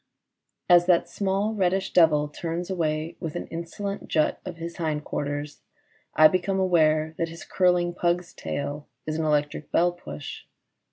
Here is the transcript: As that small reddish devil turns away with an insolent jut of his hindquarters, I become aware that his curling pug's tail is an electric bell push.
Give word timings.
As 0.67 0.87
that 0.87 1.07
small 1.07 1.53
reddish 1.53 1.93
devil 1.93 2.27
turns 2.27 2.71
away 2.71 3.17
with 3.19 3.35
an 3.35 3.45
insolent 3.49 4.07
jut 4.07 4.39
of 4.43 4.57
his 4.57 4.77
hindquarters, 4.77 5.61
I 6.15 6.27
become 6.27 6.59
aware 6.59 7.13
that 7.19 7.29
his 7.29 7.43
curling 7.45 7.93
pug's 7.93 8.33
tail 8.33 8.87
is 9.05 9.15
an 9.19 9.25
electric 9.25 9.71
bell 9.71 9.91
push. 9.91 10.45